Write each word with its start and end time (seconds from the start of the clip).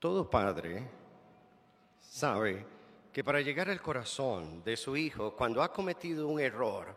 Todo 0.00 0.30
padre 0.30 0.82
sabe 2.00 2.64
que 3.12 3.22
para 3.22 3.42
llegar 3.42 3.68
al 3.68 3.82
corazón 3.82 4.64
de 4.64 4.74
su 4.78 4.96
hijo 4.96 5.36
cuando 5.36 5.62
ha 5.62 5.74
cometido 5.74 6.26
un 6.26 6.40
error, 6.40 6.96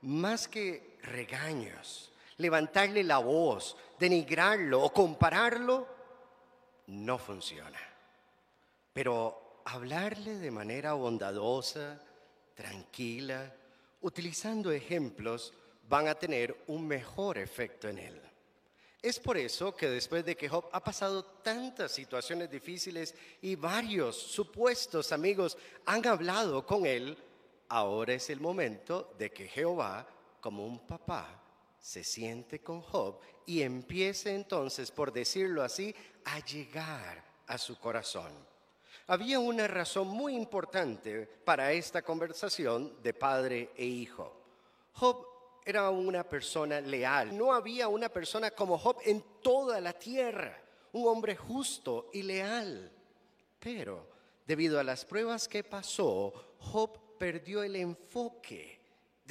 más 0.00 0.48
que 0.48 0.96
regaños, 1.02 2.10
levantarle 2.38 3.04
la 3.04 3.18
voz, 3.18 3.76
denigrarlo 3.98 4.82
o 4.82 4.90
compararlo, 4.90 5.86
no 6.86 7.18
funciona. 7.18 7.78
Pero 8.94 9.60
hablarle 9.66 10.36
de 10.36 10.50
manera 10.50 10.94
bondadosa, 10.94 12.00
tranquila, 12.54 13.54
utilizando 14.00 14.72
ejemplos, 14.72 15.52
van 15.90 16.08
a 16.08 16.14
tener 16.14 16.56
un 16.68 16.88
mejor 16.88 17.36
efecto 17.36 17.86
en 17.86 17.98
él. 17.98 18.22
Es 19.02 19.18
por 19.18 19.38
eso 19.38 19.74
que 19.74 19.88
después 19.88 20.24
de 20.26 20.36
que 20.36 20.48
Job 20.48 20.68
ha 20.72 20.84
pasado 20.84 21.24
tantas 21.24 21.90
situaciones 21.90 22.50
difíciles 22.50 23.14
y 23.40 23.54
varios 23.54 24.14
supuestos 24.16 25.10
amigos 25.12 25.56
han 25.86 26.06
hablado 26.06 26.66
con 26.66 26.84
él, 26.84 27.16
ahora 27.70 28.12
es 28.12 28.28
el 28.28 28.40
momento 28.40 29.14
de 29.18 29.30
que 29.30 29.48
Jehová, 29.48 30.06
como 30.40 30.66
un 30.66 30.86
papá, 30.86 31.40
se 31.80 32.04
siente 32.04 32.60
con 32.60 32.82
Job 32.82 33.20
y 33.46 33.62
empiece 33.62 34.34
entonces, 34.34 34.90
por 34.90 35.12
decirlo 35.12 35.62
así, 35.62 35.94
a 36.26 36.44
llegar 36.44 37.24
a 37.46 37.56
su 37.56 37.78
corazón. 37.78 38.32
Había 39.06 39.38
una 39.38 39.66
razón 39.66 40.08
muy 40.08 40.36
importante 40.36 41.26
para 41.44 41.72
esta 41.72 42.02
conversación 42.02 43.02
de 43.02 43.14
padre 43.14 43.70
e 43.76 43.84
hijo. 43.86 44.36
Job 44.92 45.29
era 45.64 45.90
una 45.90 46.24
persona 46.24 46.80
leal. 46.80 47.36
No 47.36 47.52
había 47.52 47.88
una 47.88 48.08
persona 48.08 48.50
como 48.50 48.78
Job 48.78 48.98
en 49.04 49.24
toda 49.42 49.80
la 49.80 49.92
tierra, 49.92 50.60
un 50.92 51.06
hombre 51.08 51.36
justo 51.36 52.10
y 52.12 52.22
leal. 52.22 52.90
Pero 53.58 54.08
debido 54.46 54.80
a 54.80 54.84
las 54.84 55.04
pruebas 55.04 55.46
que 55.48 55.62
pasó, 55.62 56.32
Job 56.58 57.18
perdió 57.18 57.62
el 57.62 57.76
enfoque 57.76 58.80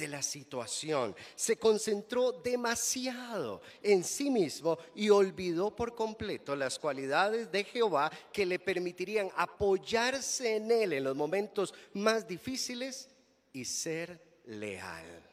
de 0.00 0.08
la 0.08 0.22
situación, 0.22 1.14
se 1.34 1.58
concentró 1.58 2.32
demasiado 2.32 3.60
en 3.82 4.02
sí 4.02 4.30
mismo 4.30 4.78
y 4.94 5.10
olvidó 5.10 5.76
por 5.76 5.94
completo 5.94 6.56
las 6.56 6.78
cualidades 6.78 7.52
de 7.52 7.64
Jehová 7.64 8.10
que 8.32 8.46
le 8.46 8.58
permitirían 8.58 9.30
apoyarse 9.36 10.56
en 10.56 10.70
él 10.70 10.94
en 10.94 11.04
los 11.04 11.14
momentos 11.14 11.74
más 11.92 12.26
difíciles 12.26 13.10
y 13.52 13.66
ser 13.66 14.40
leal. 14.46 15.29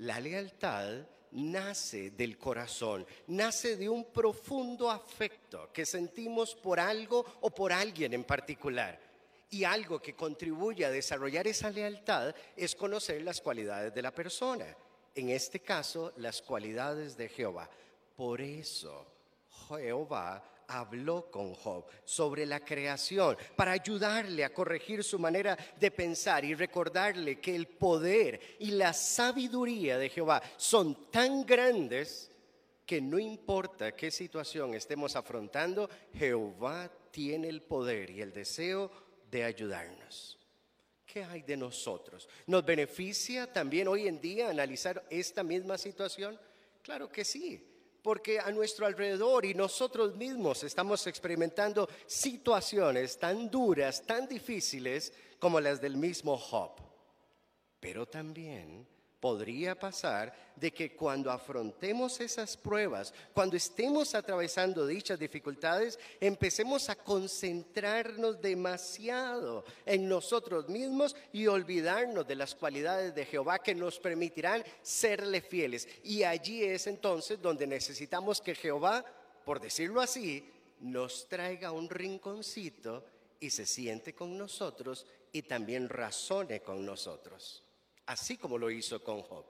La 0.00 0.18
lealtad 0.18 1.06
nace 1.32 2.12
del 2.12 2.38
corazón, 2.38 3.06
nace 3.26 3.76
de 3.76 3.86
un 3.86 4.06
profundo 4.06 4.90
afecto 4.90 5.70
que 5.72 5.84
sentimos 5.84 6.54
por 6.54 6.80
algo 6.80 7.24
o 7.42 7.50
por 7.50 7.70
alguien 7.70 8.14
en 8.14 8.24
particular. 8.24 8.98
Y 9.50 9.64
algo 9.64 10.00
que 10.00 10.14
contribuye 10.14 10.86
a 10.86 10.90
desarrollar 10.90 11.46
esa 11.46 11.68
lealtad 11.68 12.34
es 12.56 12.74
conocer 12.74 13.20
las 13.20 13.42
cualidades 13.42 13.92
de 13.92 14.00
la 14.00 14.14
persona. 14.14 14.74
En 15.14 15.28
este 15.28 15.60
caso, 15.60 16.14
las 16.16 16.40
cualidades 16.40 17.14
de 17.14 17.28
Jehová. 17.28 17.68
Por 18.16 18.40
eso 18.40 19.06
Jehová 19.68 20.42
habló 20.70 21.30
con 21.30 21.52
Job 21.54 21.84
sobre 22.04 22.46
la 22.46 22.60
creación 22.60 23.36
para 23.56 23.72
ayudarle 23.72 24.44
a 24.44 24.54
corregir 24.54 25.02
su 25.02 25.18
manera 25.18 25.58
de 25.78 25.90
pensar 25.90 26.44
y 26.44 26.54
recordarle 26.54 27.40
que 27.40 27.54
el 27.54 27.66
poder 27.66 28.40
y 28.60 28.70
la 28.72 28.92
sabiduría 28.92 29.98
de 29.98 30.08
Jehová 30.08 30.40
son 30.56 31.10
tan 31.10 31.44
grandes 31.44 32.30
que 32.86 33.00
no 33.00 33.18
importa 33.18 33.94
qué 33.94 34.10
situación 34.10 34.74
estemos 34.74 35.16
afrontando, 35.16 35.88
Jehová 36.14 36.90
tiene 37.10 37.48
el 37.48 37.62
poder 37.62 38.10
y 38.10 38.20
el 38.20 38.32
deseo 38.32 38.90
de 39.30 39.44
ayudarnos. 39.44 40.38
¿Qué 41.06 41.24
hay 41.24 41.42
de 41.42 41.56
nosotros? 41.56 42.28
¿Nos 42.46 42.64
beneficia 42.64 43.52
también 43.52 43.88
hoy 43.88 44.06
en 44.06 44.20
día 44.20 44.50
analizar 44.50 45.04
esta 45.10 45.42
misma 45.42 45.76
situación? 45.76 46.38
Claro 46.82 47.10
que 47.10 47.24
sí 47.24 47.69
porque 48.02 48.38
a 48.38 48.50
nuestro 48.50 48.86
alrededor 48.86 49.44
y 49.44 49.54
nosotros 49.54 50.16
mismos 50.16 50.64
estamos 50.64 51.06
experimentando 51.06 51.88
situaciones 52.06 53.18
tan 53.18 53.50
duras, 53.50 54.02
tan 54.06 54.26
difíciles 54.26 55.12
como 55.38 55.60
las 55.60 55.80
del 55.80 55.96
mismo 55.96 56.36
Job. 56.36 56.72
Pero 57.80 58.06
también 58.06 58.86
podría 59.20 59.78
pasar 59.78 60.34
de 60.56 60.72
que 60.72 60.96
cuando 60.96 61.30
afrontemos 61.30 62.20
esas 62.20 62.56
pruebas, 62.56 63.12
cuando 63.34 63.56
estemos 63.56 64.14
atravesando 64.14 64.86
dichas 64.86 65.18
dificultades, 65.18 65.98
empecemos 66.20 66.88
a 66.88 66.96
concentrarnos 66.96 68.40
demasiado 68.40 69.64
en 69.84 70.08
nosotros 70.08 70.68
mismos 70.68 71.14
y 71.32 71.46
olvidarnos 71.46 72.26
de 72.26 72.34
las 72.34 72.54
cualidades 72.54 73.14
de 73.14 73.26
Jehová 73.26 73.58
que 73.58 73.74
nos 73.74 73.98
permitirán 73.98 74.64
serle 74.82 75.42
fieles. 75.42 75.86
Y 76.02 76.22
allí 76.22 76.64
es 76.64 76.86
entonces 76.86 77.40
donde 77.40 77.66
necesitamos 77.66 78.40
que 78.40 78.54
Jehová, 78.54 79.04
por 79.44 79.60
decirlo 79.60 80.00
así, 80.00 80.44
nos 80.80 81.28
traiga 81.28 81.72
un 81.72 81.90
rinconcito 81.90 83.04
y 83.38 83.50
se 83.50 83.66
siente 83.66 84.14
con 84.14 84.36
nosotros 84.38 85.06
y 85.32 85.42
también 85.42 85.88
razone 85.88 86.60
con 86.60 86.84
nosotros 86.84 87.64
así 88.10 88.36
como 88.36 88.58
lo 88.58 88.72
hizo 88.72 89.02
con 89.04 89.22
Job. 89.22 89.44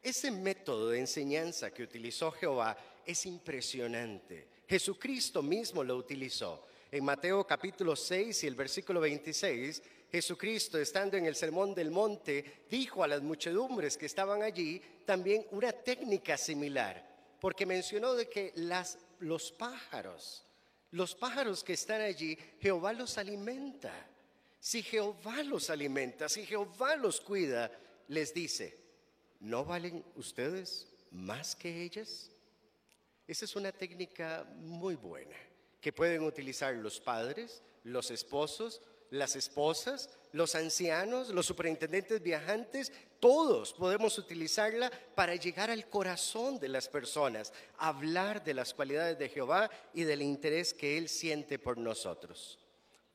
Ese 0.00 0.30
método 0.30 0.90
de 0.90 1.00
enseñanza 1.00 1.72
que 1.72 1.82
utilizó 1.82 2.30
Jehová 2.30 2.76
es 3.04 3.26
impresionante. 3.26 4.46
Jesucristo 4.68 5.42
mismo 5.42 5.82
lo 5.82 5.96
utilizó. 5.96 6.64
En 6.92 7.04
Mateo 7.04 7.44
capítulo 7.44 7.96
6 7.96 8.44
y 8.44 8.46
el 8.46 8.54
versículo 8.54 9.00
26, 9.00 9.82
Jesucristo, 10.12 10.78
estando 10.78 11.16
en 11.16 11.26
el 11.26 11.34
sermón 11.34 11.74
del 11.74 11.90
monte, 11.90 12.62
dijo 12.70 13.02
a 13.02 13.08
las 13.08 13.20
muchedumbres 13.20 13.96
que 13.96 14.06
estaban 14.06 14.44
allí 14.44 14.80
también 15.04 15.44
una 15.50 15.72
técnica 15.72 16.36
similar, 16.36 17.04
porque 17.40 17.66
mencionó 17.66 18.14
de 18.14 18.28
que 18.28 18.52
los 19.18 19.50
pájaros, 19.50 20.46
los 20.92 21.16
pájaros 21.16 21.64
que 21.64 21.72
están 21.72 22.00
allí, 22.00 22.38
Jehová 22.60 22.92
los 22.92 23.18
alimenta. 23.18 23.92
Si 24.60 24.82
Jehová 24.82 25.42
los 25.42 25.68
alimenta, 25.68 26.28
si 26.28 26.46
Jehová 26.46 26.96
los 26.96 27.20
cuida, 27.20 27.70
les 28.08 28.34
dice, 28.34 28.78
¿no 29.40 29.64
valen 29.64 30.04
ustedes 30.16 30.88
más 31.10 31.54
que 31.54 31.82
ellas? 31.82 32.30
Esa 33.26 33.44
es 33.44 33.56
una 33.56 33.72
técnica 33.72 34.46
muy 34.58 34.96
buena 34.96 35.36
que 35.80 35.92
pueden 35.92 36.22
utilizar 36.22 36.74
los 36.74 37.00
padres, 37.00 37.62
los 37.84 38.10
esposos, 38.10 38.80
las 39.10 39.36
esposas, 39.36 40.10
los 40.32 40.54
ancianos, 40.54 41.28
los 41.28 41.46
superintendentes 41.46 42.22
viajantes, 42.22 42.92
todos 43.20 43.72
podemos 43.72 44.18
utilizarla 44.18 44.90
para 45.14 45.36
llegar 45.36 45.70
al 45.70 45.88
corazón 45.88 46.58
de 46.58 46.68
las 46.68 46.88
personas, 46.88 47.52
hablar 47.78 48.42
de 48.42 48.54
las 48.54 48.74
cualidades 48.74 49.18
de 49.18 49.28
Jehová 49.28 49.70
y 49.94 50.02
del 50.02 50.22
interés 50.22 50.74
que 50.74 50.98
Él 50.98 51.08
siente 51.08 51.58
por 51.58 51.78
nosotros. 51.78 52.58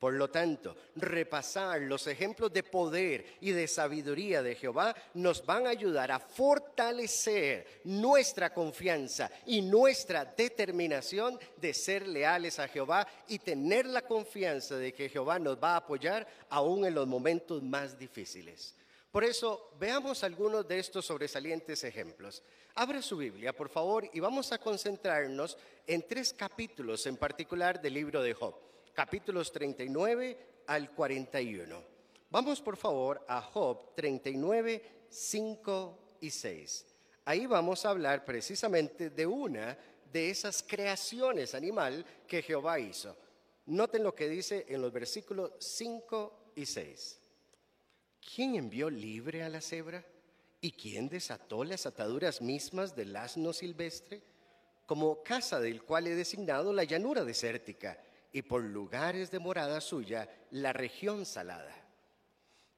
Por 0.00 0.14
lo 0.14 0.30
tanto, 0.30 0.74
repasar 0.96 1.82
los 1.82 2.06
ejemplos 2.06 2.50
de 2.50 2.62
poder 2.62 3.36
y 3.42 3.50
de 3.50 3.68
sabiduría 3.68 4.42
de 4.42 4.54
Jehová 4.54 4.96
nos 5.12 5.44
van 5.44 5.66
a 5.66 5.70
ayudar 5.70 6.10
a 6.10 6.18
fortalecer 6.18 7.82
nuestra 7.84 8.54
confianza 8.54 9.30
y 9.44 9.60
nuestra 9.60 10.24
determinación 10.24 11.38
de 11.58 11.74
ser 11.74 12.08
leales 12.08 12.58
a 12.58 12.66
Jehová 12.66 13.06
y 13.28 13.40
tener 13.40 13.84
la 13.84 14.00
confianza 14.00 14.76
de 14.76 14.94
que 14.94 15.10
Jehová 15.10 15.38
nos 15.38 15.62
va 15.62 15.74
a 15.74 15.76
apoyar 15.76 16.26
aún 16.48 16.86
en 16.86 16.94
los 16.94 17.06
momentos 17.06 17.62
más 17.62 17.98
difíciles. 17.98 18.74
Por 19.12 19.22
eso, 19.22 19.74
veamos 19.78 20.24
algunos 20.24 20.66
de 20.66 20.78
estos 20.78 21.04
sobresalientes 21.04 21.84
ejemplos. 21.84 22.42
Abra 22.74 23.02
su 23.02 23.18
Biblia, 23.18 23.52
por 23.52 23.68
favor, 23.68 24.08
y 24.14 24.20
vamos 24.20 24.50
a 24.50 24.56
concentrarnos 24.56 25.58
en 25.86 26.08
tres 26.08 26.32
capítulos 26.32 27.04
en 27.04 27.18
particular 27.18 27.82
del 27.82 27.92
libro 27.92 28.22
de 28.22 28.32
Job 28.32 28.69
capítulos 29.00 29.50
39 29.50 30.64
al 30.66 30.90
41. 30.90 31.82
Vamos 32.28 32.60
por 32.60 32.76
favor 32.76 33.24
a 33.26 33.40
Job 33.40 33.94
39, 33.94 35.06
5 35.08 36.16
y 36.20 36.28
6. 36.28 36.86
Ahí 37.24 37.46
vamos 37.46 37.86
a 37.86 37.88
hablar 37.88 38.26
precisamente 38.26 39.08
de 39.08 39.26
una 39.26 39.78
de 40.12 40.28
esas 40.28 40.62
creaciones 40.62 41.54
animal 41.54 42.04
que 42.26 42.42
Jehová 42.42 42.78
hizo. 42.78 43.16
Noten 43.64 44.04
lo 44.04 44.14
que 44.14 44.28
dice 44.28 44.66
en 44.68 44.82
los 44.82 44.92
versículos 44.92 45.52
5 45.58 46.52
y 46.56 46.66
6. 46.66 47.20
¿Quién 48.34 48.56
envió 48.56 48.90
libre 48.90 49.42
a 49.42 49.48
la 49.48 49.62
cebra? 49.62 50.04
¿Y 50.60 50.72
quién 50.72 51.08
desató 51.08 51.64
las 51.64 51.86
ataduras 51.86 52.42
mismas 52.42 52.94
del 52.94 53.16
asno 53.16 53.54
silvestre? 53.54 54.20
Como 54.84 55.22
casa 55.22 55.58
del 55.58 55.84
cual 55.84 56.06
he 56.06 56.14
designado 56.14 56.74
la 56.74 56.84
llanura 56.84 57.24
desértica 57.24 57.98
y 58.32 58.42
por 58.42 58.62
lugares 58.62 59.30
de 59.30 59.38
morada 59.38 59.80
suya 59.80 60.28
la 60.50 60.72
región 60.72 61.26
salada. 61.26 61.74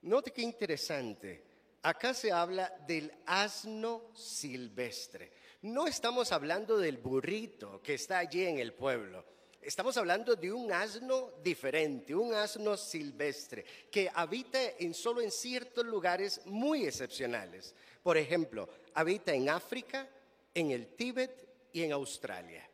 Note 0.03 0.33
qué 0.33 0.43
interesante. 0.43 1.45
Acá 1.83 2.15
se 2.15 2.33
habla 2.33 2.73
del 2.87 3.13
asno 3.27 4.11
silvestre. 4.15 5.33
No 5.63 5.87
estamos 5.87 6.33
hablando 6.33 6.79
del 6.79 6.99
burrito 6.99 7.83
que 7.83 7.95
está 7.95 8.19
allí 8.19 8.45
en 8.45 8.59
el 8.59 8.73
pueblo. 8.73 9.25
Estamos 9.61 9.97
hablando 9.97 10.35
de 10.35 10.53
un 10.53 10.73
asno 10.73 11.35
diferente, 11.43 12.17
un 12.17 12.35
asno 12.35 12.77
silvestre, 12.77 13.65
que 13.93 14.11
habita 14.13 14.59
en 14.79 14.93
solo 14.93 15.21
en 15.21 15.31
ciertos 15.31 15.87
lugares 15.87 16.41
muy 16.47 16.85
excepcionales. 16.85 17.73
Por 18.03 18.17
ejemplo, 18.17 18.69
habita 18.95 19.33
en 19.33 19.49
África, 19.49 20.09
en 20.53 20.73
el 20.73 20.97
Tíbet 20.97 21.69
y 21.73 21.85
en 21.85 21.93
Australia. 21.93 22.69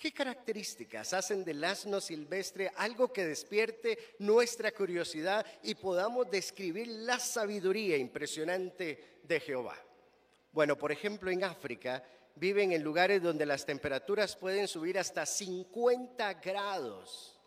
¿Qué 0.00 0.12
características 0.12 1.12
hacen 1.12 1.44
del 1.44 1.62
asno 1.62 2.00
silvestre 2.00 2.72
algo 2.76 3.12
que 3.12 3.26
despierte 3.26 4.14
nuestra 4.20 4.72
curiosidad 4.72 5.44
y 5.62 5.74
podamos 5.74 6.30
describir 6.30 6.88
la 6.88 7.18
sabiduría 7.18 7.98
impresionante 7.98 9.18
de 9.22 9.40
Jehová? 9.40 9.76
Bueno, 10.52 10.78
por 10.78 10.90
ejemplo, 10.90 11.30
en 11.30 11.44
África 11.44 12.02
viven 12.34 12.72
en 12.72 12.82
lugares 12.82 13.20
donde 13.20 13.44
las 13.44 13.66
temperaturas 13.66 14.36
pueden 14.36 14.66
subir 14.68 14.98
hasta 14.98 15.26
50 15.26 16.32
grados. 16.34 17.38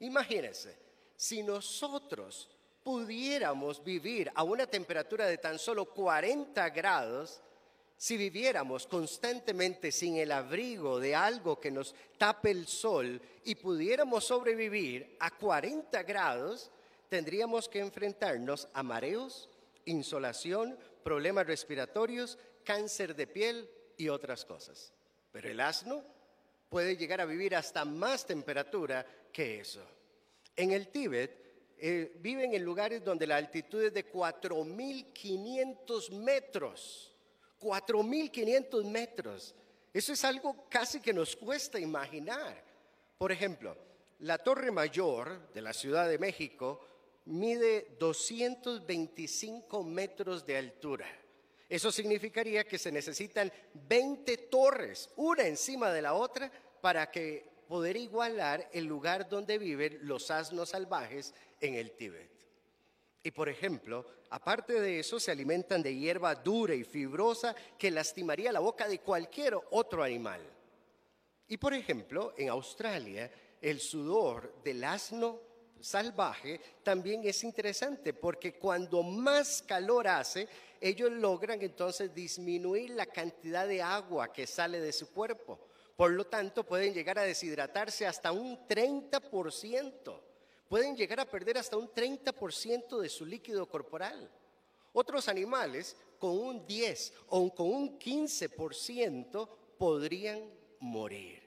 Imagínense, 0.00 0.76
si 1.14 1.44
nosotros 1.44 2.50
pudiéramos 2.82 3.84
vivir 3.84 4.32
a 4.34 4.42
una 4.42 4.66
temperatura 4.66 5.26
de 5.26 5.38
tan 5.38 5.60
solo 5.60 5.84
40 5.84 6.70
grados, 6.70 7.40
si 7.96 8.16
viviéramos 8.16 8.86
constantemente 8.86 9.92
sin 9.92 10.16
el 10.16 10.32
abrigo 10.32 11.00
de 11.00 11.14
algo 11.14 11.60
que 11.60 11.70
nos 11.70 11.94
tape 12.18 12.50
el 12.50 12.66
sol 12.66 13.20
y 13.44 13.54
pudiéramos 13.54 14.24
sobrevivir 14.24 15.16
a 15.20 15.30
40 15.30 16.02
grados, 16.02 16.70
tendríamos 17.08 17.68
que 17.68 17.80
enfrentarnos 17.80 18.68
a 18.72 18.82
mareos, 18.82 19.48
insolación, 19.84 20.76
problemas 21.02 21.46
respiratorios, 21.46 22.38
cáncer 22.64 23.14
de 23.14 23.26
piel 23.26 23.70
y 23.96 24.08
otras 24.08 24.44
cosas. 24.44 24.92
Pero 25.30 25.48
el 25.48 25.60
asno 25.60 26.02
puede 26.68 26.96
llegar 26.96 27.20
a 27.20 27.26
vivir 27.26 27.54
hasta 27.54 27.84
más 27.84 28.26
temperatura 28.26 29.06
que 29.32 29.60
eso. 29.60 29.84
En 30.56 30.72
el 30.72 30.88
Tíbet 30.88 31.44
eh, 31.78 32.16
viven 32.20 32.54
en 32.54 32.64
lugares 32.64 33.04
donde 33.04 33.26
la 33.26 33.36
altitud 33.36 33.82
es 33.82 33.92
de 33.92 34.10
4.500 34.10 36.10
metros. 36.12 37.13
4.500 37.64 38.84
metros. 38.84 39.54
Eso 39.92 40.12
es 40.12 40.24
algo 40.24 40.66
casi 40.68 41.00
que 41.00 41.14
nos 41.14 41.34
cuesta 41.34 41.80
imaginar. 41.80 42.62
Por 43.16 43.32
ejemplo, 43.32 43.76
la 44.20 44.38
Torre 44.38 44.70
Mayor 44.70 45.50
de 45.52 45.62
la 45.62 45.72
Ciudad 45.72 46.08
de 46.08 46.18
México 46.18 46.80
mide 47.26 47.96
225 47.98 49.82
metros 49.82 50.44
de 50.44 50.58
altura. 50.58 51.06
Eso 51.68 51.90
significaría 51.90 52.64
que 52.64 52.78
se 52.78 52.92
necesitan 52.92 53.50
20 53.72 54.36
torres, 54.36 55.08
una 55.16 55.46
encima 55.46 55.90
de 55.90 56.02
la 56.02 56.14
otra, 56.14 56.52
para 56.80 57.10
que 57.10 57.48
poder 57.66 57.96
igualar 57.96 58.68
el 58.72 58.84
lugar 58.84 59.28
donde 59.28 59.58
viven 59.58 59.98
los 60.02 60.30
asnos 60.30 60.70
salvajes 60.70 61.34
en 61.60 61.74
el 61.74 61.92
Tíbet. 61.92 62.33
Y 63.26 63.30
por 63.30 63.48
ejemplo, 63.48 64.04
aparte 64.28 64.78
de 64.78 65.00
eso, 65.00 65.18
se 65.18 65.30
alimentan 65.30 65.82
de 65.82 65.96
hierba 65.96 66.34
dura 66.34 66.74
y 66.74 66.84
fibrosa 66.84 67.56
que 67.78 67.90
lastimaría 67.90 68.52
la 68.52 68.60
boca 68.60 68.86
de 68.86 68.98
cualquier 68.98 69.58
otro 69.70 70.02
animal. 70.02 70.42
Y 71.48 71.56
por 71.56 71.72
ejemplo, 71.72 72.34
en 72.36 72.50
Australia, 72.50 73.32
el 73.62 73.80
sudor 73.80 74.62
del 74.62 74.84
asno 74.84 75.40
salvaje 75.80 76.60
también 76.82 77.22
es 77.24 77.42
interesante 77.44 78.12
porque 78.12 78.58
cuando 78.58 79.02
más 79.02 79.62
calor 79.62 80.06
hace, 80.06 80.46
ellos 80.78 81.10
logran 81.10 81.62
entonces 81.62 82.14
disminuir 82.14 82.90
la 82.90 83.06
cantidad 83.06 83.66
de 83.66 83.80
agua 83.80 84.34
que 84.34 84.46
sale 84.46 84.80
de 84.80 84.92
su 84.92 85.10
cuerpo. 85.10 85.58
Por 85.96 86.10
lo 86.10 86.26
tanto, 86.26 86.62
pueden 86.62 86.92
llegar 86.92 87.18
a 87.18 87.22
deshidratarse 87.22 88.06
hasta 88.06 88.32
un 88.32 88.68
30% 88.68 90.20
pueden 90.74 90.96
llegar 90.96 91.20
a 91.20 91.24
perder 91.24 91.56
hasta 91.56 91.76
un 91.76 91.88
30% 91.88 92.98
de 92.98 93.08
su 93.08 93.24
líquido 93.24 93.64
corporal. 93.68 94.28
Otros 94.92 95.28
animales 95.28 95.96
con 96.18 96.36
un 96.36 96.66
10 96.66 97.12
o 97.28 97.54
con 97.54 97.68
un 97.68 97.96
15% 97.96 99.48
podrían 99.78 100.50
morir. 100.80 101.40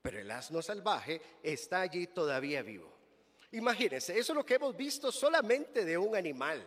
Pero 0.00 0.20
el 0.20 0.30
asno 0.30 0.62
salvaje 0.62 1.20
está 1.42 1.80
allí 1.80 2.06
todavía 2.06 2.62
vivo. 2.62 2.88
Imagínense, 3.50 4.16
eso 4.16 4.32
es 4.32 4.36
lo 4.36 4.46
que 4.46 4.54
hemos 4.54 4.76
visto 4.76 5.10
solamente 5.10 5.84
de 5.84 5.98
un 5.98 6.14
animal. 6.14 6.64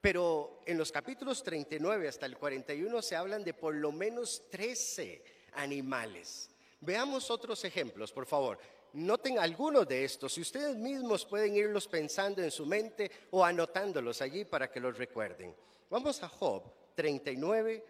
Pero 0.00 0.62
en 0.66 0.78
los 0.78 0.90
capítulos 0.90 1.44
39 1.44 2.08
hasta 2.08 2.26
el 2.26 2.36
41 2.36 3.02
se 3.02 3.14
hablan 3.14 3.44
de 3.44 3.54
por 3.54 3.76
lo 3.76 3.92
menos 3.92 4.50
13 4.50 5.22
animales. 5.52 6.50
Veamos 6.80 7.30
otros 7.30 7.64
ejemplos, 7.64 8.10
por 8.10 8.26
favor. 8.26 8.58
Noten 8.92 9.38
algunos 9.38 9.86
de 9.86 10.04
estos, 10.04 10.32
si 10.32 10.40
ustedes 10.40 10.76
mismos 10.76 11.24
pueden 11.24 11.54
irlos 11.54 11.86
pensando 11.86 12.42
en 12.42 12.50
su 12.50 12.66
mente 12.66 13.10
o 13.30 13.44
anotándolos 13.44 14.20
allí 14.20 14.44
para 14.44 14.70
que 14.70 14.80
los 14.80 14.98
recuerden. 14.98 15.54
Vamos 15.88 16.22
a 16.22 16.28
Job 16.28 16.62
39, 16.94 17.84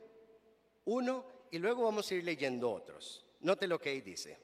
1 0.85 1.25
y 1.53 1.59
luego 1.59 1.85
vamos 1.85 2.11
a 2.11 2.15
ir 2.15 2.25
leyendo 2.25 2.71
otros. 2.71 3.25
Note 3.41 3.67
lo 3.67 3.79
que 3.79 3.91
ahí 3.91 4.01
dice. 4.03 4.39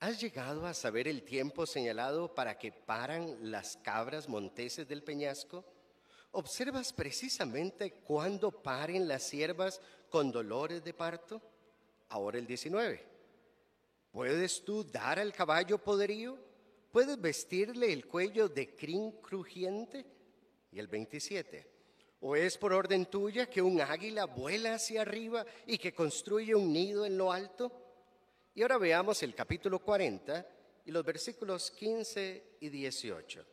¿Has 0.00 0.20
llegado 0.20 0.66
a 0.66 0.74
saber 0.74 1.08
el 1.08 1.22
tiempo 1.22 1.64
señalado 1.64 2.34
para 2.34 2.58
que 2.58 2.70
paran 2.72 3.50
las 3.50 3.78
cabras 3.78 4.28
monteses 4.28 4.86
del 4.86 5.02
peñasco? 5.02 5.64
¿Observas 6.32 6.92
precisamente 6.92 7.92
cuándo 7.92 8.50
paren 8.50 9.08
las 9.08 9.22
siervas 9.22 9.80
con 10.10 10.30
dolores 10.30 10.84
de 10.84 10.92
parto? 10.92 11.40
Ahora 12.10 12.38
el 12.38 12.46
19. 12.46 13.13
¿Puedes 14.14 14.64
tú 14.64 14.84
dar 14.84 15.18
al 15.18 15.32
caballo 15.32 15.76
poderío? 15.76 16.38
¿Puedes 16.92 17.20
vestirle 17.20 17.92
el 17.92 18.06
cuello 18.06 18.48
de 18.48 18.72
crin 18.76 19.10
crujiente? 19.20 20.06
Y 20.70 20.78
el 20.78 20.86
27. 20.86 21.66
¿O 22.20 22.36
es 22.36 22.56
por 22.56 22.72
orden 22.72 23.06
tuya 23.06 23.50
que 23.50 23.60
un 23.60 23.80
águila 23.80 24.26
vuela 24.26 24.74
hacia 24.74 25.02
arriba 25.02 25.44
y 25.66 25.78
que 25.78 25.92
construye 25.92 26.54
un 26.54 26.72
nido 26.72 27.04
en 27.04 27.18
lo 27.18 27.32
alto? 27.32 27.72
Y 28.54 28.62
ahora 28.62 28.78
veamos 28.78 29.20
el 29.24 29.34
capítulo 29.34 29.80
40 29.80 30.46
y 30.84 30.92
los 30.92 31.04
versículos 31.04 31.72
15 31.72 32.58
y 32.60 32.68
18. 32.68 33.44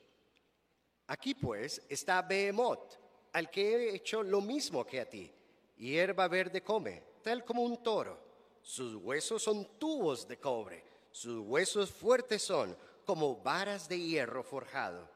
Aquí 1.08 1.34
pues 1.34 1.82
está 1.90 2.22
Behemoth, 2.22 3.00
al 3.34 3.50
que 3.50 3.74
he 3.74 3.96
hecho 3.96 4.22
lo 4.22 4.42
mismo 4.42 4.86
que 4.86 5.02
a 5.02 5.10
ti. 5.10 5.34
Hierba 5.78 6.28
verde 6.28 6.62
come, 6.62 7.02
tal 7.24 7.44
como 7.44 7.64
un 7.64 7.82
toro 7.82 8.31
sus 8.62 8.96
huesos 8.96 9.44
son 9.44 9.66
tubos 9.78 10.28
de 10.28 10.38
cobre, 10.38 10.84
sus 11.12 11.40
huesos 11.40 11.92
fuertes 11.92 12.42
son 12.42 12.76
como 13.06 13.38
varas 13.38 13.90
de 13.90 14.00
hierro 14.00 14.44
forjado. 14.44 15.10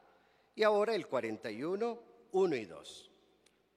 Y 0.55 0.63
ahora 0.63 0.95
el 0.95 1.07
41, 1.07 1.99
1 2.31 2.55
y 2.55 2.65
2. 2.65 3.11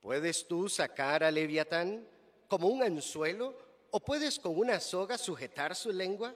¿Puedes 0.00 0.46
tú 0.46 0.68
sacar 0.68 1.24
a 1.24 1.30
Leviatán 1.30 2.06
como 2.48 2.68
un 2.68 2.82
anzuelo? 2.82 3.56
¿O 3.90 4.00
puedes 4.00 4.38
con 4.38 4.58
una 4.58 4.80
soga 4.80 5.18
sujetar 5.18 5.74
su 5.74 5.92
lengua? 5.92 6.34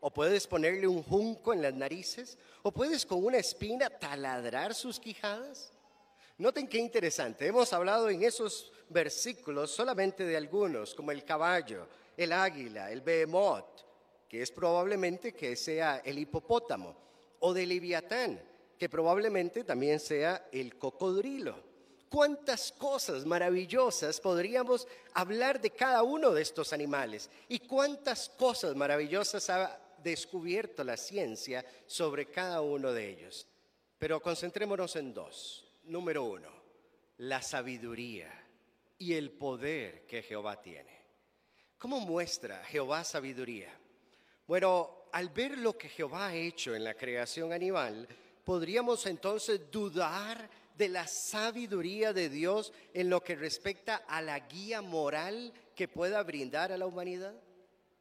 ¿O 0.00 0.10
puedes 0.10 0.46
ponerle 0.46 0.86
un 0.86 1.02
junco 1.02 1.52
en 1.52 1.62
las 1.62 1.74
narices? 1.74 2.38
¿O 2.62 2.72
puedes 2.72 3.04
con 3.04 3.24
una 3.24 3.38
espina 3.38 3.90
taladrar 3.90 4.74
sus 4.74 4.98
quijadas? 4.98 5.72
Noten 6.38 6.66
qué 6.68 6.78
interesante. 6.78 7.46
Hemos 7.46 7.72
hablado 7.72 8.08
en 8.08 8.22
esos 8.22 8.72
versículos 8.88 9.70
solamente 9.70 10.24
de 10.24 10.36
algunos, 10.36 10.94
como 10.94 11.10
el 11.10 11.24
caballo, 11.24 11.86
el 12.22 12.32
águila, 12.32 12.92
el 12.92 13.00
behemoth, 13.00 13.80
que 14.28 14.42
es 14.42 14.52
probablemente 14.52 15.32
que 15.32 15.56
sea 15.56 16.02
el 16.04 16.18
hipopótamo, 16.18 16.94
o 17.38 17.54
del 17.54 17.70
leviatán, 17.70 18.38
que 18.78 18.90
probablemente 18.90 19.64
también 19.64 19.98
sea 19.98 20.48
el 20.52 20.76
cocodrilo. 20.76 21.56
¿Cuántas 22.10 22.72
cosas 22.72 23.24
maravillosas 23.24 24.20
podríamos 24.20 24.86
hablar 25.14 25.62
de 25.62 25.70
cada 25.70 26.02
uno 26.02 26.32
de 26.32 26.42
estos 26.42 26.74
animales? 26.74 27.30
¿Y 27.48 27.60
cuántas 27.60 28.28
cosas 28.28 28.76
maravillosas 28.76 29.48
ha 29.48 29.80
descubierto 30.02 30.84
la 30.84 30.98
ciencia 30.98 31.64
sobre 31.86 32.26
cada 32.26 32.60
uno 32.60 32.92
de 32.92 33.08
ellos? 33.08 33.46
Pero 33.98 34.20
concentrémonos 34.20 34.94
en 34.96 35.14
dos. 35.14 35.66
Número 35.84 36.24
uno, 36.24 36.50
la 37.16 37.40
sabiduría 37.40 38.30
y 38.98 39.14
el 39.14 39.30
poder 39.30 40.04
que 40.06 40.22
Jehová 40.22 40.60
tiene. 40.60 40.99
¿Cómo 41.80 41.98
muestra 41.98 42.62
Jehová 42.64 43.04
sabiduría? 43.04 43.70
Bueno, 44.46 45.06
al 45.12 45.30
ver 45.30 45.56
lo 45.56 45.78
que 45.78 45.88
Jehová 45.88 46.26
ha 46.26 46.34
hecho 46.34 46.74
en 46.74 46.84
la 46.84 46.92
creación 46.92 47.54
animal, 47.54 48.06
podríamos 48.44 49.06
entonces 49.06 49.70
dudar 49.70 50.50
de 50.76 50.90
la 50.90 51.06
sabiduría 51.06 52.12
de 52.12 52.28
Dios 52.28 52.74
en 52.92 53.08
lo 53.08 53.24
que 53.24 53.34
respecta 53.34 53.96
a 54.06 54.20
la 54.20 54.40
guía 54.40 54.82
moral 54.82 55.54
que 55.74 55.88
pueda 55.88 56.22
brindar 56.22 56.70
a 56.70 56.76
la 56.76 56.84
humanidad? 56.84 57.34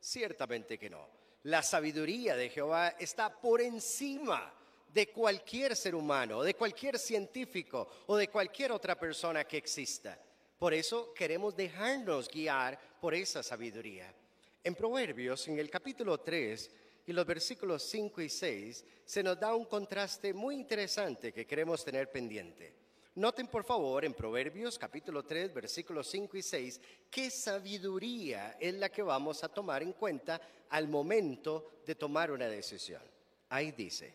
Ciertamente 0.02 0.78
que 0.78 0.90
no. 0.90 1.08
La 1.44 1.64
sabiduría 1.64 2.36
de 2.36 2.50
Jehová 2.50 2.96
está 3.00 3.40
por 3.40 3.62
encima 3.62 4.54
de 4.94 5.08
cualquier 5.08 5.74
ser 5.78 5.96
humano, 5.96 6.44
de 6.44 6.54
cualquier 6.54 7.00
científico 7.00 7.88
o 8.08 8.18
de 8.18 8.28
cualquier 8.28 8.74
otra 8.74 9.00
persona 9.00 9.46
que 9.46 9.56
exista. 9.56 10.20
Por 10.60 10.74
eso 10.74 11.14
queremos 11.14 11.56
dejarnos 11.56 12.28
guiar 12.28 12.78
por 13.00 13.16
esa 13.16 13.42
sabiduría. 13.42 14.14
En 14.62 14.76
Proverbios, 14.76 15.48
en 15.48 15.58
el 15.58 15.70
capítulo 15.70 16.20
3 16.20 16.72
y 17.08 17.14
los 17.14 17.26
versículos 17.26 17.82
5 17.84 18.22
y 18.22 18.28
6 18.28 18.86
se 19.06 19.24
nos 19.24 19.40
da 19.40 19.56
un 19.56 19.64
contraste 19.64 20.34
muy 20.34 20.56
interesante 20.56 21.32
que 21.32 21.48
queremos 21.48 21.86
tener 21.86 22.12
pendiente. 22.12 22.76
Noten 23.16 23.48
por 23.48 23.64
favor 23.64 24.04
en 24.04 24.14
Proverbios 24.14 24.78
capítulo 24.78 25.24
3 25.24 25.54
versículos 25.54 26.10
5 26.10 26.36
y 26.36 26.44
6 26.44 26.82
qué 27.10 27.30
sabiduría 27.30 28.58
es 28.60 28.74
la 28.74 28.90
que 28.90 29.02
vamos 29.02 29.42
a 29.46 29.50
tomar 29.50 29.82
en 29.82 29.94
cuenta 29.94 30.42
al 30.70 30.90
momento 30.90 31.80
de 31.86 31.96
tomar 31.96 32.32
una 32.32 32.50
decisión. 32.50 33.02
Ahí 33.48 33.72
dice, 33.72 34.14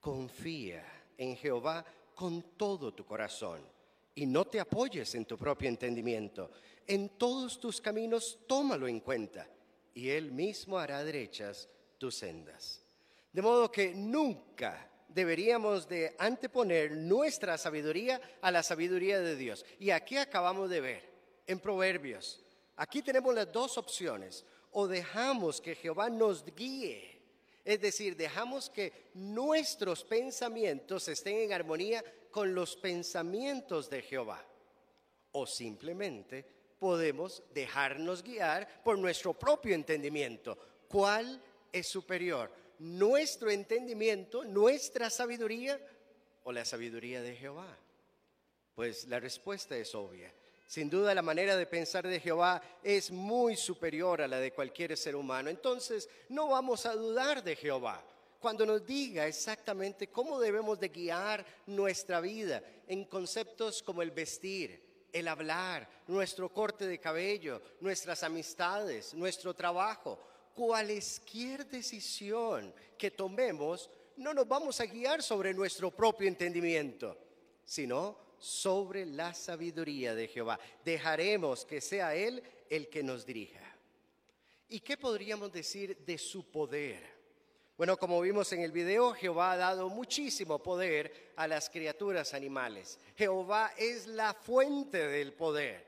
confía 0.00 0.84
en 1.16 1.36
Jehová 1.36 1.84
con 2.12 2.56
todo 2.56 2.92
tu 2.92 3.06
corazón 3.06 3.62
y 4.14 4.26
no 4.26 4.46
te 4.46 4.60
apoyes 4.60 5.14
en 5.14 5.24
tu 5.24 5.36
propio 5.36 5.68
entendimiento. 5.68 6.50
En 6.86 7.10
todos 7.10 7.58
tus 7.58 7.80
caminos 7.80 8.38
tómalo 8.46 8.86
en 8.86 9.00
cuenta 9.00 9.48
y 9.94 10.10
Él 10.10 10.32
mismo 10.32 10.78
hará 10.78 11.02
derechas 11.04 11.68
tus 11.98 12.16
sendas. 12.16 12.84
De 13.32 13.42
modo 13.42 13.70
que 13.70 13.94
nunca 13.94 14.90
deberíamos 15.08 15.88
de 15.88 16.14
anteponer 16.18 16.92
nuestra 16.92 17.56
sabiduría 17.56 18.20
a 18.42 18.50
la 18.50 18.62
sabiduría 18.62 19.20
de 19.20 19.36
Dios. 19.36 19.64
Y 19.78 19.90
aquí 19.90 20.16
acabamos 20.16 20.68
de 20.70 20.80
ver, 20.80 21.14
en 21.46 21.60
Proverbios, 21.60 22.42
aquí 22.76 23.02
tenemos 23.02 23.34
las 23.34 23.50
dos 23.52 23.78
opciones. 23.78 24.44
O 24.72 24.88
dejamos 24.88 25.60
que 25.60 25.76
Jehová 25.76 26.10
nos 26.10 26.44
guíe, 26.44 27.20
es 27.64 27.80
decir, 27.80 28.16
dejamos 28.16 28.68
que 28.68 28.92
nuestros 29.14 30.02
pensamientos 30.02 31.06
estén 31.06 31.36
en 31.38 31.52
armonía 31.52 32.04
con 32.34 32.52
los 32.52 32.74
pensamientos 32.74 33.88
de 33.88 34.02
Jehová. 34.02 34.44
O 35.30 35.46
simplemente 35.46 36.44
podemos 36.80 37.44
dejarnos 37.54 38.24
guiar 38.24 38.82
por 38.82 38.98
nuestro 38.98 39.34
propio 39.34 39.72
entendimiento. 39.72 40.58
¿Cuál 40.88 41.40
es 41.70 41.86
superior? 41.86 42.50
¿Nuestro 42.80 43.50
entendimiento, 43.50 44.44
nuestra 44.44 45.10
sabiduría 45.10 45.80
o 46.42 46.50
la 46.50 46.64
sabiduría 46.64 47.22
de 47.22 47.36
Jehová? 47.36 47.78
Pues 48.74 49.06
la 49.06 49.20
respuesta 49.20 49.76
es 49.76 49.94
obvia. 49.94 50.34
Sin 50.66 50.90
duda 50.90 51.14
la 51.14 51.22
manera 51.22 51.56
de 51.56 51.66
pensar 51.66 52.04
de 52.04 52.18
Jehová 52.18 52.60
es 52.82 53.12
muy 53.12 53.54
superior 53.54 54.20
a 54.20 54.26
la 54.26 54.40
de 54.40 54.52
cualquier 54.52 54.96
ser 54.96 55.14
humano. 55.14 55.50
Entonces 55.50 56.08
no 56.30 56.48
vamos 56.48 56.84
a 56.84 56.96
dudar 56.96 57.44
de 57.44 57.54
Jehová 57.54 58.04
cuando 58.44 58.66
nos 58.66 58.84
diga 58.84 59.26
exactamente 59.26 60.08
cómo 60.08 60.38
debemos 60.38 60.78
de 60.78 60.90
guiar 60.90 61.46
nuestra 61.64 62.20
vida 62.20 62.62
en 62.86 63.06
conceptos 63.06 63.82
como 63.82 64.02
el 64.02 64.10
vestir, 64.10 65.08
el 65.10 65.28
hablar, 65.28 65.88
nuestro 66.08 66.52
corte 66.52 66.86
de 66.86 67.00
cabello, 67.00 67.62
nuestras 67.80 68.22
amistades, 68.22 69.14
nuestro 69.14 69.54
trabajo, 69.54 70.18
cualesquier 70.54 71.66
decisión 71.66 72.74
que 72.98 73.10
tomemos, 73.10 73.88
no 74.18 74.34
nos 74.34 74.46
vamos 74.46 74.78
a 74.78 74.84
guiar 74.84 75.22
sobre 75.22 75.54
nuestro 75.54 75.90
propio 75.90 76.28
entendimiento, 76.28 77.16
sino 77.64 78.34
sobre 78.38 79.06
la 79.06 79.32
sabiduría 79.32 80.14
de 80.14 80.28
Jehová. 80.28 80.60
Dejaremos 80.84 81.64
que 81.64 81.80
sea 81.80 82.14
Él 82.14 82.42
el 82.68 82.90
que 82.90 83.02
nos 83.02 83.24
dirija. 83.24 83.74
¿Y 84.68 84.80
qué 84.80 84.98
podríamos 84.98 85.50
decir 85.50 85.96
de 86.04 86.18
su 86.18 86.50
poder? 86.50 87.13
Bueno, 87.76 87.96
como 87.96 88.20
vimos 88.20 88.52
en 88.52 88.60
el 88.60 88.70
video, 88.70 89.12
Jehová 89.14 89.52
ha 89.52 89.56
dado 89.56 89.88
muchísimo 89.88 90.62
poder 90.62 91.32
a 91.34 91.48
las 91.48 91.68
criaturas 91.68 92.32
animales. 92.32 93.00
Jehová 93.16 93.72
es 93.76 94.06
la 94.06 94.32
fuente 94.32 95.08
del 95.08 95.32
poder. 95.32 95.84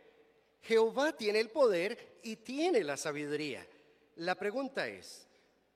Jehová 0.62 1.12
tiene 1.12 1.38
el 1.38 1.50
poder 1.50 2.18
y 2.24 2.36
tiene 2.36 2.82
la 2.82 2.96
sabiduría. 2.96 3.64
La 4.16 4.34
pregunta 4.34 4.88
es, 4.88 5.28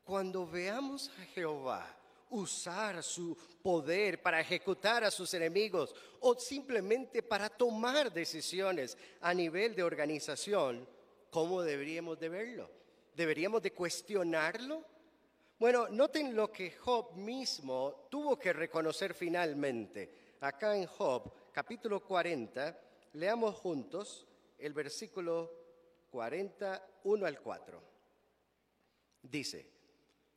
cuando 0.02 0.49
veamos 0.49 1.12
a 1.21 1.25
Jehová 1.26 1.97
usar 2.31 3.05
su 3.05 3.37
poder 3.62 4.21
para 4.21 4.40
ejecutar 4.40 5.05
a 5.05 5.12
sus 5.12 5.33
enemigos 5.35 5.95
o 6.19 6.35
simplemente 6.35 7.23
para 7.23 7.49
tomar 7.49 8.12
decisiones 8.12 8.99
a 9.21 9.33
nivel 9.33 9.76
de 9.76 9.85
organización, 9.85 10.88
¿cómo 11.31 11.62
deberíamos 11.62 12.19
de 12.19 12.29
verlo? 12.29 12.69
¿Deberíamos 13.14 13.62
de 13.62 13.73
cuestionarlo? 13.73 14.85
Bueno, 15.61 15.88
noten 15.90 16.35
lo 16.35 16.50
que 16.50 16.71
Job 16.71 17.12
mismo 17.17 18.07
tuvo 18.09 18.38
que 18.38 18.50
reconocer 18.50 19.12
finalmente. 19.12 20.37
Acá 20.40 20.75
en 20.75 20.87
Job, 20.87 21.31
capítulo 21.52 22.02
40, 22.02 22.81
leamos 23.12 23.57
juntos 23.57 24.26
el 24.57 24.73
versículo 24.73 25.52
41 26.09 27.26
al 27.26 27.38
4. 27.43 27.83
Dice, 29.21 29.71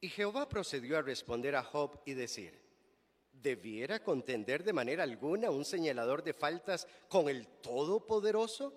y 0.02 0.10
Jehová 0.10 0.50
procedió 0.50 0.98
a 0.98 1.02
responder 1.02 1.56
a 1.56 1.64
Job 1.64 2.02
y 2.04 2.16
decir, 2.16 2.60
¿debiera 3.32 4.04
contender 4.04 4.62
de 4.66 4.74
manera 4.74 5.04
alguna 5.04 5.52
un 5.52 5.64
señalador 5.64 6.22
de 6.22 6.34
faltas 6.34 6.86
con 7.08 7.30
el 7.30 7.48
Todopoderoso? 7.62 8.74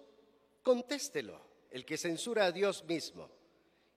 Contéstelo, 0.63 1.41
el 1.73 1.85
que 1.85 1.99
censura 1.99 2.45
a 2.45 2.53
Dios 2.53 2.85
mismo. 2.85 3.29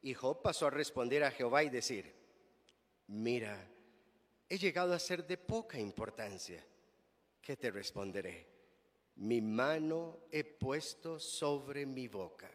Y 0.01 0.15
Job 0.15 0.41
pasó 0.41 0.65
a 0.65 0.72
responder 0.72 1.24
a 1.24 1.29
Jehová 1.29 1.62
y 1.62 1.70
decir, 1.70 2.19
mira, 3.10 3.58
he 4.48 4.58
llegado 4.58 4.94
a 4.94 5.00
ser 5.00 5.25
de 5.28 5.38
poca 5.38 5.78
importancia. 5.78 6.66
¿Qué 7.42 7.58
te 7.58 7.72
responderé? 7.72 8.48
Mi 9.16 9.42
mano 9.42 10.22
he 10.32 10.44
puesto 10.44 11.20
sobre 11.20 11.86
mi 11.86 12.08
boca. 12.08 12.50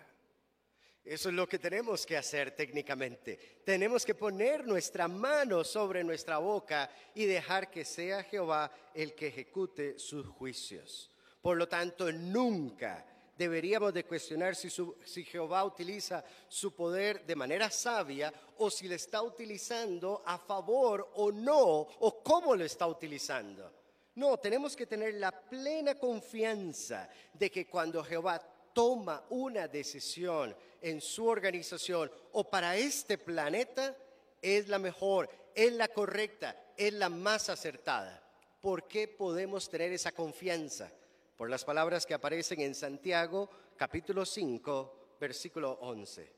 Eso 1.04 1.28
es 1.28 1.34
lo 1.34 1.46
que 1.46 1.58
tenemos 1.58 2.06
que 2.06 2.16
hacer 2.16 2.52
técnicamente. 2.52 3.60
Tenemos 3.62 4.06
que 4.06 4.14
poner 4.14 4.66
nuestra 4.66 5.06
mano 5.06 5.62
sobre 5.62 6.02
nuestra 6.02 6.38
boca 6.38 6.90
y 7.14 7.26
dejar 7.26 7.70
que 7.70 7.84
sea 7.84 8.22
Jehová 8.22 8.72
el 8.94 9.14
que 9.14 9.26
ejecute 9.26 9.98
sus 9.98 10.26
juicios. 10.26 11.10
Por 11.42 11.58
lo 11.58 11.68
tanto, 11.68 12.10
nunca 12.10 13.04
deberíamos 13.36 13.92
de 13.92 14.04
cuestionar 14.04 14.54
si, 14.54 14.68
si, 14.70 15.24
Jehová 15.24 15.64
utiliza 15.64 16.24
su 16.48 16.74
poder 16.74 17.24
de 17.26 17.36
manera 17.36 17.70
sabia 17.70 18.32
o 18.58 18.70
si 18.70 18.88
le 18.88 18.94
está 18.96 19.22
utilizando 19.22 20.22
a 20.24 20.38
favor 20.38 21.10
o 21.14 21.32
no, 21.32 21.60
o 21.60 22.22
cómo 22.22 22.54
lo 22.54 22.64
está 22.64 22.86
utilizando. 22.86 23.72
No, 24.16 24.36
tenemos 24.38 24.76
que 24.76 24.86
tener 24.86 25.14
la 25.14 25.32
plena 25.32 25.96
confianza 25.96 27.08
de 27.32 27.50
que 27.50 27.66
cuando 27.66 28.04
Jehová 28.04 28.40
toma 28.72 29.24
una 29.30 29.66
decisión 29.66 30.54
en 30.80 31.00
su 31.00 31.26
organización 31.26 32.10
o 32.32 32.48
para 32.48 32.76
este 32.76 33.18
planeta, 33.18 33.96
es 34.40 34.68
la 34.68 34.78
mejor, 34.78 35.28
es 35.54 35.72
la 35.72 35.88
correcta, 35.88 36.54
es 36.76 36.92
la 36.92 37.08
más 37.08 37.48
acertada. 37.48 38.22
¿Por 38.60 38.86
qué 38.86 39.08
podemos 39.08 39.68
tener 39.68 39.92
esa 39.92 40.12
confianza? 40.12 40.92
Por 41.36 41.50
las 41.50 41.64
palabras 41.64 42.06
que 42.06 42.14
aparecen 42.14 42.60
en 42.60 42.74
Santiago 42.74 43.50
capítulo 43.76 44.24
5, 44.24 45.16
versículo 45.20 45.72
11. 45.80 46.32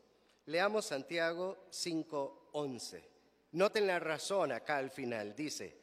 Leamos 0.46 0.86
Santiago 0.86 1.66
5, 1.70 2.50
11. 2.52 3.10
Noten 3.52 3.86
la 3.86 3.98
razón 3.98 4.52
acá 4.52 4.78
al 4.78 4.90
final. 4.90 5.34
Dice, 5.34 5.76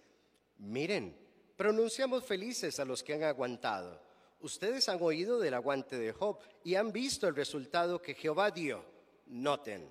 miren, 0.57 1.17
pronunciamos 1.55 2.23
felices 2.25 2.79
a 2.79 2.85
los 2.85 3.03
que 3.03 3.13
han 3.13 3.23
aguantado. 3.23 4.01
Ustedes 4.39 4.89
han 4.89 5.01
oído 5.01 5.39
del 5.39 5.53
aguante 5.53 5.97
de 5.97 6.11
Job 6.11 6.39
y 6.63 6.75
han 6.75 6.91
visto 6.91 7.27
el 7.27 7.35
resultado 7.35 8.01
que 8.01 8.13
Jehová 8.13 8.51
dio. 8.51 8.83
Noten 9.27 9.89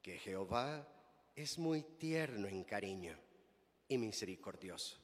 que 0.00 0.18
Jehová 0.18 0.86
es 1.34 1.58
muy 1.58 1.82
tierno 1.82 2.48
en 2.48 2.64
cariño 2.64 3.16
y 3.88 3.98
misericordioso. 3.98 5.01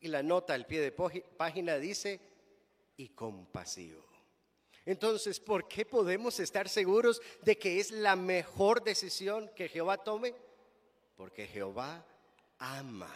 Y 0.00 0.08
la 0.08 0.22
nota 0.22 0.54
al 0.54 0.66
pie 0.66 0.80
de 0.80 0.92
página 0.92 1.76
dice, 1.78 2.20
y 2.96 3.08
compasivo. 3.10 4.04
Entonces, 4.84 5.38
¿por 5.38 5.68
qué 5.68 5.84
podemos 5.84 6.40
estar 6.40 6.68
seguros 6.68 7.20
de 7.42 7.58
que 7.58 7.78
es 7.78 7.90
la 7.90 8.16
mejor 8.16 8.82
decisión 8.82 9.50
que 9.54 9.68
Jehová 9.68 9.98
tome? 9.98 10.34
Porque 11.14 11.46
Jehová 11.46 12.04
ama 12.58 13.14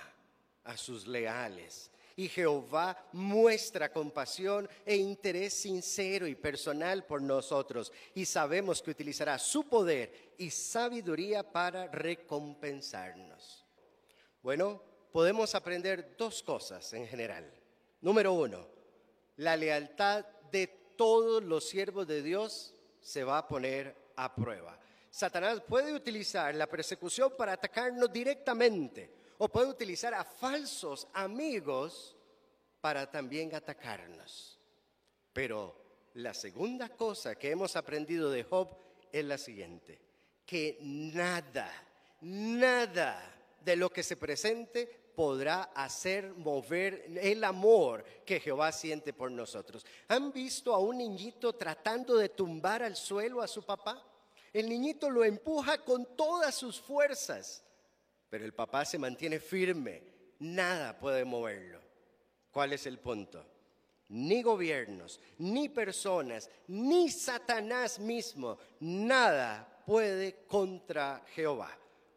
a 0.64 0.76
sus 0.76 1.06
leales 1.06 1.90
y 2.16 2.28
Jehová 2.28 3.08
muestra 3.12 3.92
compasión 3.92 4.68
e 4.84 4.96
interés 4.96 5.54
sincero 5.54 6.26
y 6.26 6.34
personal 6.34 7.04
por 7.04 7.22
nosotros 7.22 7.92
y 8.14 8.26
sabemos 8.26 8.82
que 8.82 8.90
utilizará 8.90 9.38
su 9.38 9.64
poder 9.64 10.34
y 10.38 10.50
sabiduría 10.50 11.42
para 11.42 11.86
recompensarnos. 11.86 13.64
Bueno, 14.42 14.82
podemos 15.12 15.54
aprender 15.54 16.16
dos 16.16 16.42
cosas 16.42 16.92
en 16.92 17.06
general. 17.06 17.50
Número 18.00 18.32
uno, 18.32 18.66
la 19.36 19.56
lealtad 19.56 20.24
de 20.50 20.66
todos 20.96 21.42
los 21.42 21.68
siervos 21.68 22.06
de 22.06 22.22
Dios 22.22 22.74
se 23.00 23.24
va 23.24 23.38
a 23.38 23.48
poner 23.48 23.94
a 24.16 24.34
prueba. 24.34 24.78
Satanás 25.10 25.60
puede 25.68 25.92
utilizar 25.92 26.54
la 26.54 26.66
persecución 26.66 27.34
para 27.36 27.52
atacarnos 27.52 28.12
directamente 28.12 29.10
o 29.38 29.48
puede 29.48 29.68
utilizar 29.68 30.14
a 30.14 30.24
falsos 30.24 31.06
amigos 31.12 32.16
para 32.80 33.10
también 33.10 33.54
atacarnos. 33.54 34.58
Pero 35.32 36.10
la 36.14 36.34
segunda 36.34 36.88
cosa 36.88 37.34
que 37.34 37.50
hemos 37.50 37.76
aprendido 37.76 38.30
de 38.30 38.44
Job 38.44 38.76
es 39.12 39.24
la 39.24 39.38
siguiente, 39.38 40.00
que 40.46 40.78
nada 40.80 41.70
nada 42.22 43.20
de 43.60 43.76
lo 43.76 43.90
que 43.90 44.02
se 44.02 44.16
presente 44.16 45.01
podrá 45.14 45.64
hacer 45.74 46.32
mover 46.34 47.06
el 47.20 47.44
amor 47.44 48.04
que 48.24 48.40
Jehová 48.40 48.72
siente 48.72 49.12
por 49.12 49.30
nosotros. 49.30 49.84
¿Han 50.08 50.32
visto 50.32 50.74
a 50.74 50.78
un 50.78 50.98
niñito 50.98 51.52
tratando 51.54 52.16
de 52.16 52.28
tumbar 52.28 52.82
al 52.82 52.96
suelo 52.96 53.42
a 53.42 53.48
su 53.48 53.62
papá? 53.62 54.02
El 54.52 54.68
niñito 54.68 55.08
lo 55.08 55.24
empuja 55.24 55.78
con 55.78 56.16
todas 56.16 56.54
sus 56.54 56.80
fuerzas, 56.80 57.64
pero 58.28 58.44
el 58.44 58.52
papá 58.52 58.84
se 58.84 58.98
mantiene 58.98 59.40
firme, 59.40 60.02
nada 60.40 60.98
puede 60.98 61.24
moverlo. 61.24 61.80
¿Cuál 62.50 62.72
es 62.74 62.86
el 62.86 62.98
punto? 62.98 63.44
Ni 64.08 64.42
gobiernos, 64.42 65.20
ni 65.38 65.70
personas, 65.70 66.50
ni 66.68 67.10
Satanás 67.10 67.98
mismo, 67.98 68.58
nada 68.80 69.82
puede 69.86 70.44
contra 70.46 71.24
Jehová. 71.34 71.76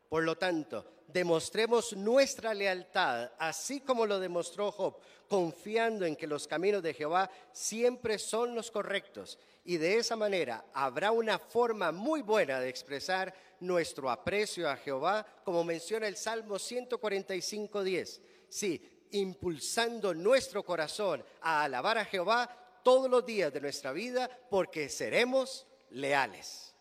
Por 0.09 0.23
lo 0.23 0.37
tanto, 0.37 0.94
demostremos 1.07 1.93
nuestra 1.93 2.53
lealtad, 2.53 3.31
así 3.39 3.81
como 3.81 4.05
lo 4.05 4.19
demostró 4.19 4.71
Job, 4.71 4.97
confiando 5.27 6.05
en 6.05 6.15
que 6.15 6.27
los 6.27 6.47
caminos 6.47 6.83
de 6.83 6.93
Jehová 6.93 7.29
siempre 7.51 8.19
son 8.19 8.55
los 8.55 8.71
correctos. 8.71 9.39
Y 9.63 9.77
de 9.77 9.97
esa 9.97 10.15
manera 10.15 10.65
habrá 10.73 11.11
una 11.11 11.39
forma 11.39 11.91
muy 11.91 12.21
buena 12.21 12.59
de 12.59 12.69
expresar 12.69 13.33
nuestro 13.59 14.09
aprecio 14.11 14.69
a 14.69 14.77
Jehová, 14.77 15.25
como 15.43 15.63
menciona 15.63 16.07
el 16.07 16.17
Salmo 16.17 16.55
145.10. 16.55 18.21
Sí, 18.49 19.07
impulsando 19.11 20.13
nuestro 20.13 20.63
corazón 20.63 21.23
a 21.41 21.63
alabar 21.63 21.97
a 21.97 22.05
Jehová 22.05 22.81
todos 22.83 23.09
los 23.09 23.25
días 23.25 23.51
de 23.51 23.61
nuestra 23.61 23.91
vida, 23.91 24.29
porque 24.49 24.89
seremos 24.89 25.65
leales. 25.89 26.74